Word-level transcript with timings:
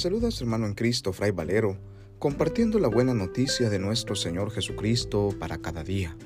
saluda 0.00 0.30
su 0.30 0.44
hermano 0.44 0.64
en 0.64 0.72
Cristo, 0.72 1.12
Fray 1.12 1.30
Valero, 1.30 1.76
compartiendo 2.18 2.78
la 2.78 2.88
buena 2.88 3.12
noticia 3.12 3.68
de 3.68 3.78
nuestro 3.78 4.16
Señor 4.16 4.50
Jesucristo 4.50 5.28
para 5.38 5.58
cada 5.58 5.84
día. 5.84 6.16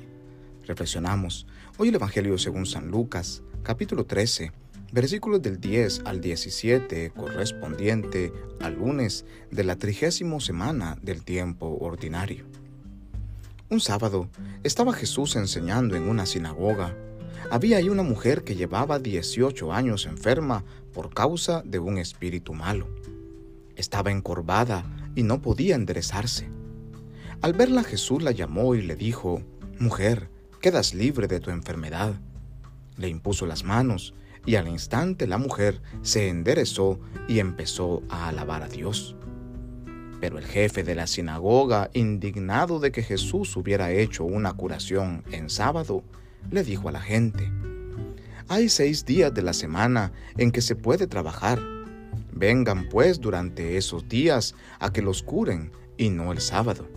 Reflexionamos 0.65 1.49
hoy 1.77 1.89
el 1.89 1.97
Evangelio 1.97 2.39
según 2.39 2.67
San 2.67 2.89
Lucas, 2.93 3.43
capítulo 3.65 4.07
13, 4.07 4.53
versículos 4.93 5.43
del 5.43 5.59
10 5.59 6.03
al 6.05 6.21
17, 6.21 7.11
correspondiente 7.11 8.33
al 8.61 8.75
lunes 8.75 9.25
de 9.51 9.65
la 9.65 9.75
trigésimo 9.77 10.39
semana 10.39 10.97
del 11.03 11.25
tiempo 11.25 11.77
ordinario. 11.81 12.45
Un 13.71 13.81
sábado 13.81 14.29
estaba 14.63 14.93
Jesús 14.93 15.35
enseñando 15.35 15.97
en 15.97 16.09
una 16.09 16.27
sinagoga. 16.27 16.97
Había 17.51 17.79
ahí 17.79 17.89
una 17.89 18.05
mujer 18.05 18.45
que 18.45 18.55
llevaba 18.55 19.01
18 19.01 19.73
años 19.73 20.07
enferma 20.07 20.65
por 20.93 21.13
causa 21.13 21.63
de 21.65 21.81
un 21.81 21.99
espíritu 21.99 22.55
malo. 22.55 22.87
Estaba 23.77 24.11
encorvada 24.11 24.85
y 25.15 25.23
no 25.23 25.43
podía 25.43 25.75
enderezarse. 25.75 26.49
Al 27.41 27.53
verla 27.53 27.85
Jesús 27.85 28.23
la 28.23 28.31
llamó 28.31 28.75
y 28.75 28.83
le 28.83 28.97
dijo, 28.97 29.43
Mujer, 29.79 30.31
quedas 30.61 30.95
libre 30.95 31.27
de 31.27 31.41
tu 31.41 31.51
enfermedad. 31.51 32.15
Le 32.97 33.09
impuso 33.09 33.47
las 33.47 33.65
manos 33.65 34.15
y 34.47 34.57
al 34.57 34.69
instante 34.69 35.27
la 35.27 35.39
mujer 35.39 35.81
se 36.03 36.29
enderezó 36.29 37.01
y 37.29 37.41
empezó 37.41 38.03
a 38.09 38.29
alabar 38.29 38.63
a 38.63 38.69
Dios. 38.69 39.17
Pero 40.21 40.39
el 40.39 40.47
jefe 40.47 40.85
de 40.85 40.95
la 40.95 41.07
sinagoga, 41.07 41.91
indignado 41.93 42.79
de 42.79 42.93
que 42.93 43.03
Jesús 43.03 43.57
hubiera 43.57 43.91
hecho 43.91 44.25
una 44.25 44.53
curación 44.55 45.23
en 45.31 45.51
sábado, 45.51 46.03
le 46.51 46.63
dijo 46.63 46.89
a 46.89 46.93
la 46.93 47.01
gente, 47.01 47.51
Hay 48.49 48.69
seis 48.69 49.05
días 49.05 49.35
de 49.35 49.43
la 49.43 49.53
semana 49.53 50.13
en 50.39 50.51
que 50.51 50.63
se 50.63 50.77
puede 50.77 51.07
trabajar 51.07 51.61
Vengan 52.37 52.89
pues 52.89 53.21
durante 53.21 53.77
esos 53.77 54.09
días 54.09 54.57
a 54.81 54.93
que 54.93 55.03
los 55.03 55.23
curen 55.23 55.71
y 55.97 56.11
no 56.11 56.33
el 56.33 56.41
sábado. 56.41 56.89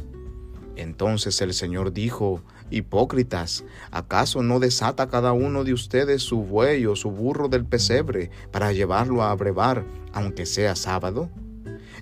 Entonces 0.76 1.40
el 1.42 1.54
Señor 1.54 1.94
dijo, 1.94 2.42
Hipócritas, 2.72 3.64
¿acaso 3.92 4.42
no 4.42 4.60
desata 4.60 5.10
cada 5.10 5.34
uno 5.34 5.64
de 5.64 5.74
ustedes 5.74 6.24
su 6.24 6.42
buey 6.42 6.88
o 6.88 6.96
su 6.96 7.12
burro 7.12 7.50
del 7.50 7.66
pesebre 7.66 8.32
para 8.52 8.72
llevarlo 8.72 9.22
a 9.22 9.30
abrevar, 9.30 9.86
aunque 10.12 10.48
sea 10.48 10.76
sábado? 10.76 11.30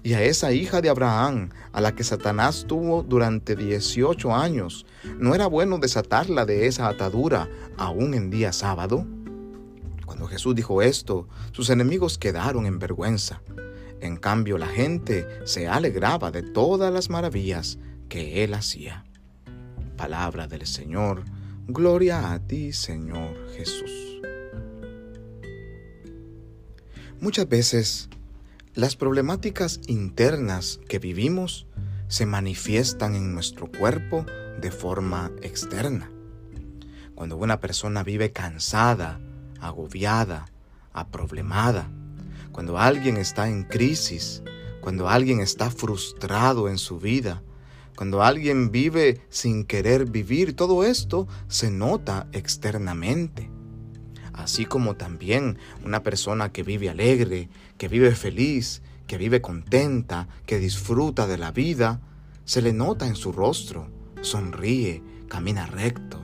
Y 0.02 0.14
a 0.14 0.24
esa 0.24 0.54
hija 0.54 0.80
de 0.80 0.90
Abraham, 0.90 1.50
a 1.74 1.82
la 1.82 1.94
que 1.94 2.06
Satanás 2.06 2.66
tuvo 2.68 3.04
durante 3.04 3.58
dieciocho 3.58 4.34
años, 4.34 4.86
¿no 5.20 5.36
era 5.36 5.48
bueno 5.48 5.78
desatarla 5.78 6.46
de 6.46 6.68
esa 6.68 6.88
atadura 6.88 7.50
aún 7.78 8.14
en 8.14 8.30
día 8.30 8.54
sábado? 8.54 9.06
Cuando 10.06 10.28
Jesús 10.28 10.56
dijo 10.56 10.82
esto, 10.82 11.28
sus 11.52 11.70
enemigos 11.70 12.18
quedaron 12.18 12.66
en 12.66 12.80
vergüenza. 12.80 13.42
En 14.02 14.18
cambio, 14.18 14.58
la 14.58 14.68
gente 14.68 15.28
se 15.46 15.68
alegraba 15.68 16.32
de 16.32 16.44
todas 16.44 16.94
las 16.94 17.10
maravillas 17.10 17.80
que 18.10 18.44
él 18.44 18.54
hacía. 18.54 19.06
Palabra 19.98 20.48
del 20.48 20.68
Señor, 20.68 21.24
gloria 21.68 22.34
a 22.34 22.40
ti, 22.40 22.74
Señor 22.74 23.36
Jesús. 23.56 24.22
Muchas 27.20 27.48
veces, 27.48 28.10
las 28.74 28.96
problemáticas 28.96 29.80
internas 29.88 30.80
que 30.88 31.00
vivimos 31.00 31.66
se 32.08 32.26
manifiestan 32.26 33.16
en 33.16 33.34
nuestro 33.34 33.72
cuerpo 33.72 34.26
de 34.60 34.70
forma 34.70 35.32
externa. 35.42 36.12
Cuando 37.16 37.38
una 37.38 37.60
persona 37.62 38.04
vive 38.04 38.32
cansada, 38.32 39.20
agobiada, 39.68 40.46
aproblemada, 40.94 41.90
cuando 42.52 42.78
alguien 42.78 43.18
está 43.18 43.50
en 43.50 43.64
crisis, 43.64 44.42
cuando 44.82 45.10
alguien 45.10 45.40
está 45.42 45.70
frustrado 45.70 46.70
en 46.70 46.78
su 46.78 47.00
vida, 47.00 47.44
cuando 47.96 48.24
alguien 48.24 48.72
vive 48.72 49.22
sin 49.30 49.66
querer 49.66 50.06
vivir, 50.10 50.56
todo 50.56 50.84
esto 50.84 51.28
se 51.48 51.72
nota 51.72 52.28
externamente. 52.34 53.50
Así 54.34 54.66
como 54.66 54.96
también 54.96 55.58
una 55.84 56.04
persona 56.04 56.52
que 56.52 56.64
vive 56.64 56.90
alegre, 56.90 57.50
que 57.78 57.88
vive 57.88 58.14
feliz, 58.16 58.82
que 59.08 59.18
vive 59.18 59.42
contenta, 59.42 60.28
que 60.46 60.60
disfruta 60.60 61.26
de 61.26 61.38
la 61.38 61.52
vida, 61.52 62.02
se 62.44 62.62
le 62.62 62.74
nota 62.74 63.08
en 63.08 63.16
su 63.16 63.32
rostro, 63.32 63.90
sonríe, 64.22 65.02
camina 65.30 65.66
recto, 65.66 66.22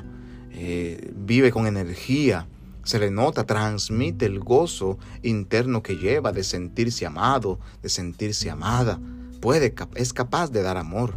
eh, 0.51 1.11
vive 1.15 1.51
con 1.51 1.67
energía, 1.67 2.47
se 2.83 2.99
le 2.99 3.11
nota, 3.11 3.45
transmite 3.45 4.25
el 4.25 4.39
gozo 4.39 4.97
interno 5.21 5.83
que 5.83 5.97
lleva 5.97 6.31
de 6.31 6.43
sentirse 6.43 7.05
amado, 7.05 7.59
de 7.81 7.89
sentirse 7.89 8.49
amada. 8.49 8.99
Puede, 9.39 9.73
es 9.95 10.13
capaz 10.13 10.51
de 10.51 10.63
dar 10.63 10.77
amor. 10.77 11.15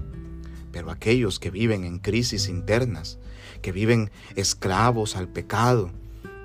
Pero 0.72 0.91
aquellos 0.91 1.38
que 1.38 1.50
viven 1.50 1.84
en 1.84 1.98
crisis 1.98 2.48
internas, 2.48 3.19
que 3.62 3.72
viven 3.72 4.10
esclavos 4.34 5.16
al 5.16 5.28
pecado, 5.28 5.91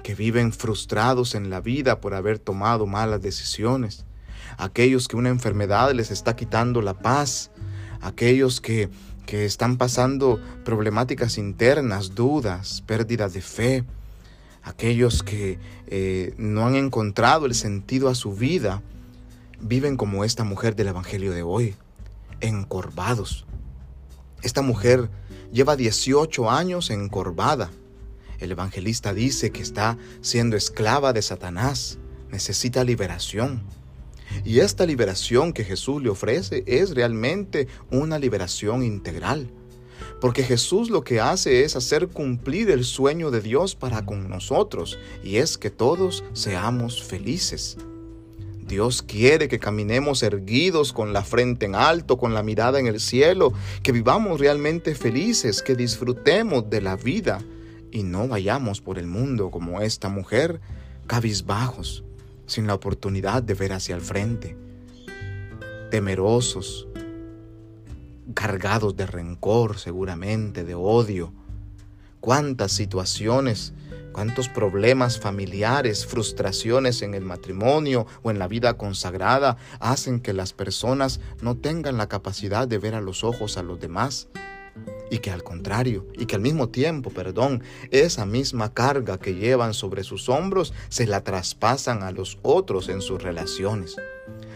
que 0.04 0.16
viven 0.16 0.54
frustrados 0.54 1.36
en 1.36 1.50
la 1.50 1.62
vida 1.62 2.00
por 2.00 2.14
haber 2.14 2.40
tomado 2.40 2.86
malas 2.86 3.22
decisiones, 3.22 4.06
aquellos 4.58 5.08
que 5.08 5.18
una 5.18 5.30
enfermedad 5.30 5.92
les 5.94 6.12
está 6.12 6.36
quitando 6.36 6.82
la 6.82 6.94
paz, 6.94 7.52
aquellos 8.02 8.62
que, 8.62 8.90
que 9.26 9.46
están 9.46 9.78
pasando 9.78 10.40
problemáticas 10.64 11.38
internas, 11.38 12.16
dudas, 12.16 12.84
pérdidas 12.86 13.34
de 13.34 13.42
fe, 13.42 13.86
aquellos 14.70 15.24
que 15.24 15.58
eh, 15.88 16.34
no 16.38 16.66
han 16.66 16.76
encontrado 16.76 17.46
el 17.46 17.56
sentido 17.56 18.08
a 18.08 18.16
su 18.16 18.34
vida, 18.34 18.82
viven 19.60 19.98
como 19.98 20.24
esta 20.24 20.44
mujer 20.44 20.76
del 20.76 20.90
Evangelio 20.90 21.32
de 21.32 21.42
hoy, 21.42 21.76
encorvados. 22.40 23.46
Esta 24.44 24.62
mujer 24.62 25.10
lleva 25.52 25.76
18 25.76 26.50
años 26.50 26.92
encorvada. 26.92 27.72
El 28.40 28.52
evangelista 28.54 29.14
dice 29.14 29.52
que 29.52 29.62
está 29.62 29.98
siendo 30.22 30.56
esclava 30.56 31.12
de 31.12 31.22
Satanás, 31.22 31.98
necesita 32.32 32.86
liberación. 32.86 33.62
Y 34.46 34.60
esta 34.60 34.86
liberación 34.86 35.52
que 35.52 35.66
Jesús 35.66 36.02
le 36.02 36.10
ofrece 36.10 36.64
es 36.68 36.92
realmente 36.92 37.68
una 37.92 38.18
liberación 38.18 38.84
integral. 38.84 39.50
Porque 40.22 40.44
Jesús 40.44 40.90
lo 40.90 41.04
que 41.04 41.20
hace 41.20 41.64
es 41.64 41.76
hacer 41.76 42.10
cumplir 42.10 42.70
el 42.72 42.84
sueño 42.84 43.32
de 43.32 43.42
Dios 43.42 43.76
para 43.76 44.06
con 44.06 44.30
nosotros, 44.30 45.00
y 45.24 45.38
es 45.38 45.58
que 45.58 45.70
todos 45.70 46.24
seamos 46.34 47.04
felices. 47.04 47.78
Dios 48.70 49.02
quiere 49.02 49.48
que 49.48 49.58
caminemos 49.58 50.22
erguidos 50.22 50.94
con 50.94 51.12
la 51.12 51.24
frente 51.24 51.66
en 51.66 51.74
alto, 51.74 52.18
con 52.18 52.36
la 52.36 52.44
mirada 52.44 52.80
en 52.80 52.86
el 52.86 53.00
cielo, 53.00 53.52
que 53.82 53.92
vivamos 53.92 54.40
realmente 54.40 54.94
felices, 54.94 55.64
que 55.64 55.76
disfrutemos 55.76 56.70
de 56.70 56.82
la 56.82 56.96
vida 56.96 57.40
y 57.92 58.04
no 58.04 58.28
vayamos 58.28 58.82
por 58.82 59.00
el 59.00 59.08
mundo 59.08 59.50
como 59.50 59.82
esta 59.82 60.10
mujer, 60.10 60.60
cabizbajos, 61.08 62.04
sin 62.46 62.68
la 62.68 62.76
oportunidad 62.76 63.42
de 63.42 63.56
ver 63.56 63.74
hacia 63.74 63.96
el 63.96 64.02
frente, 64.02 64.56
temerosos, 65.90 66.88
cargados 68.40 68.96
de 68.96 69.06
rencor 69.06 69.78
seguramente, 69.78 70.64
de 70.64 70.74
odio. 70.74 71.34
Cuántas 72.22 72.72
situaciones, 72.72 73.74
cuántos 74.14 74.48
problemas 74.48 75.20
familiares, 75.20 76.06
frustraciones 76.06 77.02
en 77.02 77.16
el 77.16 77.26
matrimonio 77.26 78.08
o 78.24 78.32
en 78.32 78.40
la 78.40 78.48
vida 78.48 78.76
consagrada 78.78 79.58
hacen 79.82 80.22
que 80.22 80.32
las 80.32 80.54
personas 80.54 81.20
no 81.42 81.58
tengan 81.58 81.98
la 81.98 82.08
capacidad 82.08 82.66
de 82.66 82.78
ver 82.78 82.96
a 82.96 83.02
los 83.02 83.26
ojos 83.26 83.58
a 83.58 83.62
los 83.62 83.78
demás 83.82 84.30
y 85.12 85.18
que 85.18 85.32
al 85.32 85.44
contrario, 85.44 86.08
y 86.18 86.26
que 86.26 86.36
al 86.36 86.42
mismo 86.42 86.70
tiempo, 86.70 87.10
perdón, 87.10 87.62
esa 87.92 88.26
misma 88.26 88.74
carga 88.74 89.18
que 89.18 89.36
llevan 89.36 89.74
sobre 89.74 90.06
sus 90.06 90.30
hombros 90.30 90.74
se 90.88 91.08
la 91.08 91.26
traspasan 91.26 92.04
a 92.04 92.12
los 92.12 92.40
otros 92.42 92.88
en 92.88 93.02
sus 93.02 93.22
relaciones. 93.22 93.98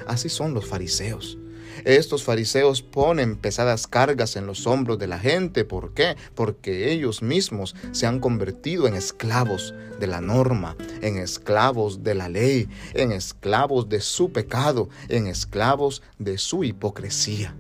Así 0.07 0.29
son 0.29 0.53
los 0.53 0.65
fariseos. 0.65 1.38
Estos 1.86 2.24
fariseos 2.24 2.81
ponen 2.81 3.36
pesadas 3.36 3.88
cargas 3.88 4.36
en 4.36 4.48
los 4.48 4.68
hombros 4.68 5.00
de 5.00 5.08
la 5.08 5.20
gente. 5.20 5.66
¿Por 5.66 5.94
qué? 5.94 6.16
Porque 6.36 6.92
ellos 6.92 7.22
mismos 7.22 7.75
se 7.92 8.06
han 8.06 8.20
convertido 8.20 8.88
en 8.88 8.96
esclavos 8.96 9.74
de 10.00 10.08
la 10.08 10.22
norma, 10.22 10.75
en 11.02 11.18
esclavos 11.18 12.04
de 12.04 12.16
la 12.16 12.30
ley, 12.30 12.68
en 12.94 13.12
esclavos 13.12 13.90
de 13.90 14.02
su 14.02 14.31
pecado, 14.31 14.90
en 15.10 15.28
esclavos 15.28 16.02
de 16.20 16.38
su 16.38 16.64
hipocresía. 16.64 17.56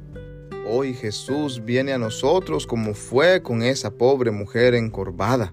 Hoy 0.65 0.93
Jesús 0.93 1.63
viene 1.65 1.91
a 1.91 1.97
nosotros 1.97 2.65
como 2.65 2.93
fue 2.93 3.41
con 3.41 3.63
esa 3.63 3.91
pobre 3.91 4.31
mujer 4.31 4.75
encorvada 4.75 5.51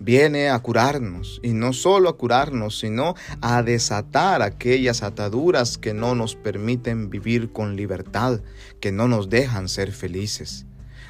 viene 0.00 0.48
a 0.48 0.58
curarnos 0.60 1.40
y 1.42 1.52
no 1.52 1.72
solo 1.72 2.08
a 2.08 2.16
curarnos, 2.16 2.78
sino 2.78 3.14
a 3.40 3.62
desatar 3.62 4.42
aquellas 4.42 5.02
ataduras 5.02 5.78
que 5.78 5.94
no 5.94 6.14
nos 6.14 6.36
permiten 6.36 7.10
vivir 7.10 7.52
con 7.52 7.76
libertad, 7.76 8.40
que 8.80 8.92
no 8.92 9.08
nos 9.08 9.28
dejan 9.28 9.68
ser 9.68 9.92
felices. 9.92 10.66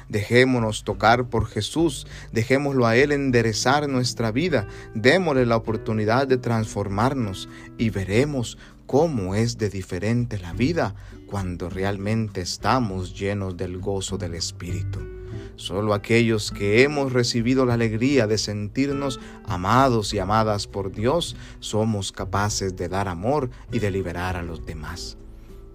Dejémonos 0.09 0.83
tocar 0.83 1.29
por 1.29 1.45
Jesús, 1.45 2.07
dejémoslo 2.31 2.87
a 2.87 2.95
Él 2.95 3.11
enderezar 3.11 3.87
nuestra 3.87 4.31
vida, 4.31 4.67
démosle 4.95 5.45
la 5.45 5.55
oportunidad 5.55 6.27
de 6.27 6.37
transformarnos 6.37 7.47
y 7.77 7.91
veremos 7.91 8.57
cómo 8.87 9.35
es 9.35 9.59
de 9.59 9.69
diferente 9.69 10.39
la 10.39 10.53
vida 10.53 10.95
cuando 11.27 11.69
realmente 11.69 12.41
estamos 12.41 13.13
llenos 13.13 13.55
del 13.55 13.77
gozo 13.77 14.17
del 14.17 14.33
Espíritu. 14.33 15.18
Solo 15.55 15.93
aquellos 15.93 16.51
que 16.51 16.83
hemos 16.83 17.13
recibido 17.13 17.65
la 17.65 17.73
alegría 17.73 18.27
de 18.27 18.37
sentirnos 18.37 19.19
amados 19.45 20.13
y 20.13 20.19
amadas 20.19 20.67
por 20.67 20.91
Dios 20.91 21.35
somos 21.59 22.11
capaces 22.11 22.75
de 22.75 22.89
dar 22.89 23.07
amor 23.07 23.49
y 23.71 23.79
de 23.79 23.91
liberar 23.91 24.35
a 24.35 24.43
los 24.43 24.65
demás. 24.65 25.17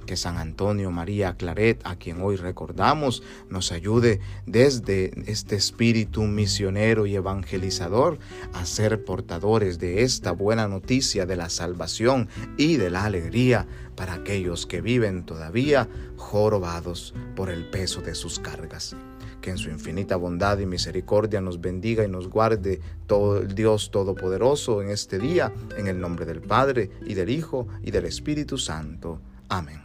Que 0.06 0.17
San 0.17 0.37
Antonio 0.37 0.91
María 0.91 1.35
Claret, 1.37 1.81
a 1.85 1.97
quien 1.97 2.21
hoy 2.21 2.37
recordamos, 2.37 3.23
nos 3.49 3.73
ayude 3.73 4.21
desde 4.47 5.12
este 5.31 5.56
espíritu 5.56 6.23
misionero 6.25 7.06
y 7.06 7.15
evangelizador 7.15 8.19
a 8.53 8.67
ser 8.67 9.05
portadores 9.05 9.79
de 9.79 10.03
esta 10.03 10.33
buena 10.33 10.69
noticia 10.69 11.27
de 11.27 11.37
la 11.37 11.49
salvación 11.49 12.29
y 12.59 12.77
de 12.77 12.91
la 12.91 13.05
alegría 13.05 13.67
para 13.97 14.15
aquellos 14.15 14.67
que 14.67 14.81
viven 14.81 15.25
todavía 15.25 15.89
jorobados 16.17 17.15
por 17.35 17.49
el 17.49 17.65
peso 17.71 18.03
de 18.03 18.15
sus 18.15 18.39
cargas. 18.39 18.95
Que 19.44 19.50
en 19.50 19.58
su 19.58 19.69
infinita 19.69 20.17
bondad 20.17 20.58
y 20.58 20.64
misericordia 20.64 21.43
nos 21.43 21.61
bendiga 21.61 22.02
y 22.02 22.08
nos 22.08 22.29
guarde 22.29 22.81
todo 23.06 23.43
el 23.43 23.55
Dios 23.55 23.91
Todopoderoso 23.91 24.81
en 24.81 24.88
este 24.88 25.19
día, 25.19 25.52
en 25.76 25.87
el 25.87 26.00
nombre 26.00 26.25
del 26.25 26.41
Padre 26.41 26.88
y 27.05 27.12
del 27.12 27.29
Hijo 27.29 27.69
y 27.82 27.91
del 27.91 28.06
Espíritu 28.06 28.56
Santo. 28.56 29.20
Amén 29.50 29.85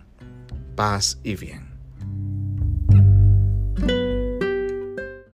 paz 0.80 1.20
y 1.24 1.36
bien. 1.36 1.69